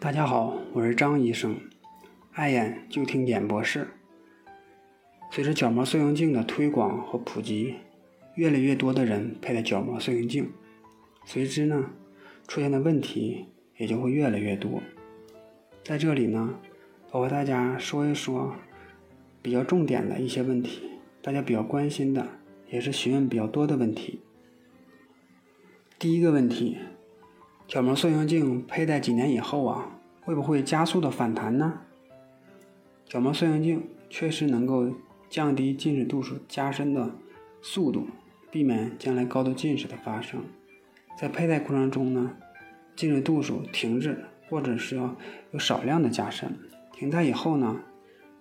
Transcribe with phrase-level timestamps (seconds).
[0.00, 1.60] 大家好，我是张医生，
[2.32, 3.86] 爱眼就听眼博士。
[5.30, 7.74] 随着角膜塑形镜的推广和普及，
[8.34, 10.50] 越来越多的人佩戴角膜塑形镜，
[11.26, 11.90] 随之呢，
[12.48, 13.44] 出现的问题
[13.76, 14.80] 也就会越来越多。
[15.84, 16.58] 在这里呢，
[17.10, 18.54] 我和大家说一说
[19.42, 20.80] 比较重点的一些问题，
[21.20, 22.26] 大家比较关心的，
[22.70, 24.20] 也是询问比较多的问题。
[25.98, 26.78] 第一个问题。
[27.70, 29.88] 角膜塑形镜佩戴几年以后啊，
[30.22, 31.72] 会不会加速的反弹呢？
[33.06, 34.90] 角膜塑形镜确实能够
[35.28, 37.08] 降低近视度数加深的
[37.62, 38.08] 速度，
[38.50, 40.42] 避免将来高度近视的发生。
[41.16, 42.32] 在佩戴过程中呢，
[42.96, 45.00] 近视度数停滞，或者是
[45.52, 46.52] 有少量的加深。
[46.92, 47.76] 停在以后呢，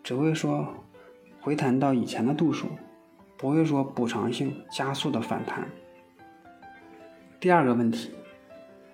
[0.01, 0.73] 只会说
[1.39, 2.65] 回弹到以前的度数，
[3.37, 5.69] 不会说补偿性加速的反弹。
[7.39, 8.09] 第二个问题。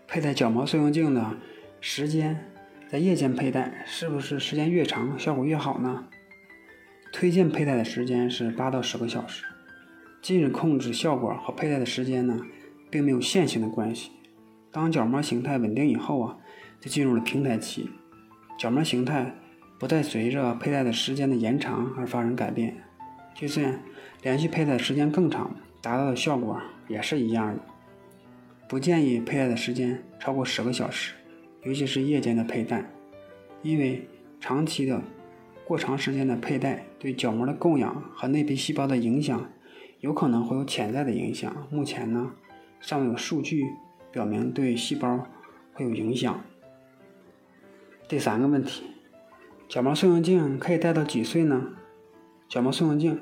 [0.08, 1.36] 佩戴角膜塑形镜的
[1.82, 2.52] 时间，
[2.88, 6.06] 在夜间佩戴是不是时间越长效果越好呢？
[7.12, 9.44] 推荐佩戴的时间是八到十个小时。
[10.22, 12.40] 近视控制效果和佩戴的时间呢，
[12.90, 14.12] 并没有线性的关系。
[14.72, 16.38] 当角膜形态稳定以后啊，
[16.80, 17.90] 就进入了平台期，
[18.58, 19.36] 角膜形态
[19.80, 22.76] 不再随着佩戴的时间的延长而发生改变。
[23.34, 23.82] 就算
[24.22, 27.62] 连续佩戴时间更长，达到的效果也是一样的。
[28.68, 31.14] 不建议佩戴的时间超过十个小时，
[31.64, 32.84] 尤其是夜间的佩戴，
[33.62, 34.08] 因为
[34.40, 35.00] 长期的、
[35.64, 39.50] 过长时间的佩戴对角膜的供氧和内皮细胞的影响，
[40.00, 41.68] 有可能会有潜在的影响。
[41.70, 42.32] 目前呢，
[42.80, 43.68] 尚有数据
[44.12, 45.28] 表明对细胞
[45.74, 46.44] 会有影响。
[48.08, 48.84] 第三个问题，
[49.70, 51.70] 角膜塑形镜可以戴到几岁呢？
[52.50, 53.22] 角膜塑形镜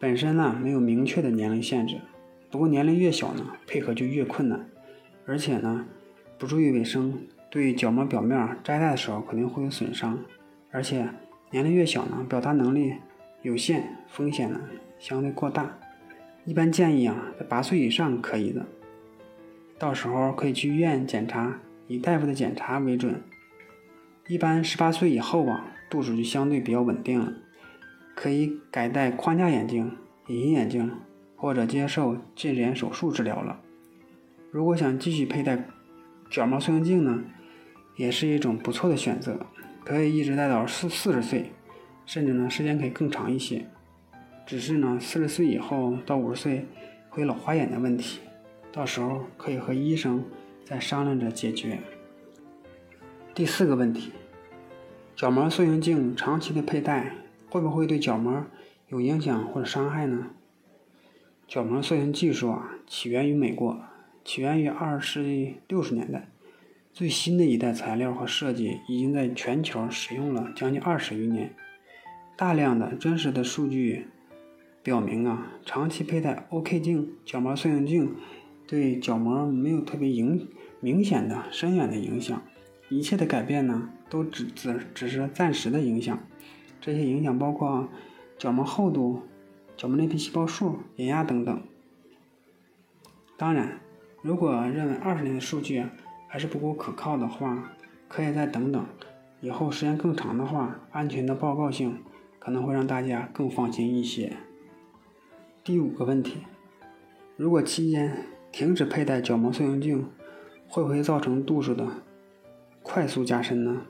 [0.00, 2.00] 本身呢没有明确的年龄限制，
[2.50, 4.68] 不过年龄越小呢，配合就越困难。
[5.30, 5.86] 而且呢，
[6.38, 7.16] 不注意卫生，
[7.50, 10.18] 对角膜表面摘戴的时候肯定会有损伤。
[10.72, 11.08] 而且
[11.52, 12.94] 年龄越小呢，表达能力
[13.42, 14.60] 有限，风险呢
[14.98, 15.78] 相对过大。
[16.44, 18.66] 一般建议啊，在八岁以上可以的。
[19.78, 23.22] 到时候可以去医院检查，以大夫的检查为准。
[24.26, 27.32] 一般十八岁以后啊，度数就相对比较稳定了，
[28.16, 29.96] 可以改戴框架眼镜、
[30.26, 30.90] 隐形眼镜，
[31.36, 33.60] 或者接受近视眼手术治疗了。
[34.50, 35.68] 如果想继续佩戴
[36.28, 37.22] 角膜塑形镜呢，
[37.96, 39.46] 也是一种不错的选择，
[39.84, 41.52] 可以一直戴到四四十岁，
[42.04, 43.64] 甚至呢时间可以更长一些。
[44.44, 46.66] 只是呢四十岁以后到五十岁
[47.10, 48.18] 会老花眼的问题，
[48.72, 50.24] 到时候可以和医生
[50.64, 51.78] 再商量着解决。
[53.32, 54.10] 第四个问题，
[55.14, 57.14] 角膜塑形镜长期的佩戴
[57.48, 58.44] 会不会对角膜
[58.88, 60.30] 有影响或者伤害呢？
[61.46, 63.80] 角膜塑形技术啊起源于美国。
[64.24, 66.28] 起源于二十世纪六十年代，
[66.92, 71.54] 最新的一代材料和设计已经在全球使用了将近二十余年。
[72.36, 74.06] 大量的真实的数据
[74.82, 78.14] 表明啊，长期佩戴 OK 镜角膜塑形镜
[78.66, 80.48] 对角膜没有特别影
[80.80, 82.42] 明显的深远的影响。
[82.88, 86.18] 一切的改变呢，都只只只是暂时的影响。
[86.80, 87.88] 这些影响包括
[88.38, 89.22] 角膜厚度、
[89.76, 91.62] 角膜内皮细胞数、眼压等等。
[93.36, 93.80] 当然。
[94.22, 95.84] 如果认为二十年的数据
[96.28, 97.72] 还是不够可靠的话，
[98.08, 98.84] 可以再等等。
[99.40, 102.02] 以后时间更长的话，安全的报告性
[102.38, 104.36] 可能会让大家更放心一些。
[105.64, 106.42] 第五个问题，
[107.36, 110.06] 如果期间停止佩戴角膜塑形镜，
[110.68, 111.86] 会不会造成度数的
[112.82, 113.82] 快速加深呢？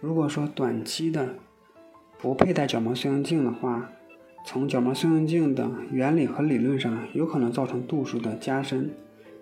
[0.00, 1.34] 如果说短期的
[2.18, 3.90] 不佩戴角膜塑形镜的话，
[4.46, 8.90] 从角膜塑形镜的原理和理论上，有可能造成度数的加深，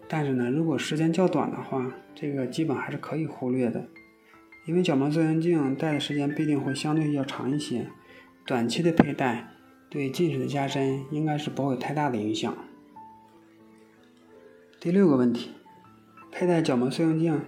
[0.06, 3.88] 但是呢，如果时间较短的话，这个基本还是可以忽略的，
[4.64, 7.88] 因为角膜塑形镜戴的时间必定会相对要长一些，
[8.46, 9.48] 短期的佩戴
[9.90, 12.54] 对近视的加深应该是不会有太大的影响。
[14.80, 15.50] 第六个问题，
[16.30, 17.40] 佩戴角膜塑形镜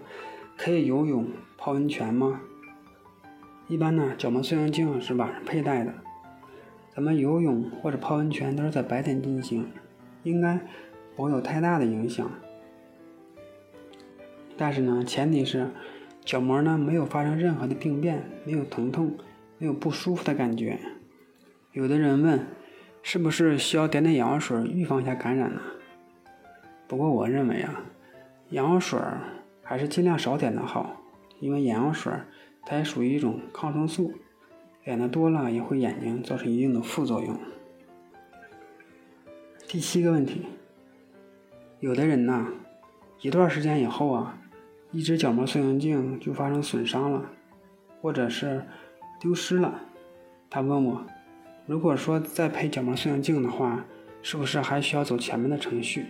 [0.57, 2.41] 可以游泳、泡温泉吗？
[3.69, 5.95] 一般呢，角膜塑形镜是晚上佩戴的。
[6.95, 9.67] 咱们游泳或者泡温泉都是在白天进行，
[10.23, 10.61] 应该
[11.17, 12.31] 不会有太大的影响。
[14.57, 15.69] 但是呢，前提是
[16.25, 19.17] 角膜呢没有发生任何的病变，没有疼痛，
[19.59, 20.79] 没有不舒服的感觉。
[21.73, 22.47] 有的人问，
[23.03, 25.61] 是不是需要点点眼药水预防一下感染呢？
[26.87, 27.83] 不过我认为啊，
[28.51, 28.97] 眼药水
[29.65, 31.03] 还是尽量少点的好，
[31.41, 32.13] 因为眼药水
[32.65, 34.13] 它也属于一种抗生素。
[34.85, 37.39] 点的多了也会眼睛造成一定的副作用。
[39.67, 40.43] 第七个问题，
[41.81, 42.49] 有的人呢，
[43.23, 44.39] 一段时间以后啊，
[44.93, 47.31] 一只角膜塑形镜就发生损伤了，
[48.03, 48.63] 或者是
[49.19, 49.81] 丢失了。
[50.51, 51.07] 他问我，
[51.67, 53.87] 如果说再配角膜塑形镜的话，
[54.21, 56.07] 是不是还需要走前面的程序？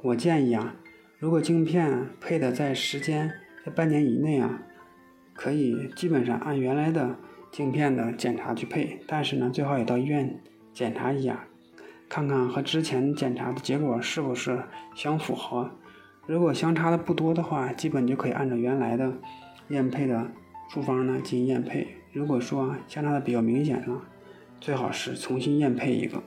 [0.00, 0.74] 我建议啊，
[1.18, 3.30] 如果镜片配的在时间
[3.62, 4.62] 在半年以内啊，
[5.34, 7.14] 可以基本上按原来的
[7.50, 10.40] 镜片的检查去配，但是呢，最好也到医院
[10.72, 11.44] 检查一下，
[12.08, 14.62] 看看和之前检查的结果是不是
[14.94, 15.70] 相符合。
[16.26, 19.12] 如果相差的不多的话，基本就可以按照原来的
[19.68, 20.30] 验配的
[20.70, 21.88] 处方呢进行验配。
[22.12, 24.02] 如果说相差的比较明显了，
[24.60, 26.22] 最好是重新验配一个。